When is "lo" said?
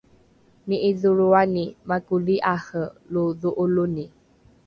3.13-3.23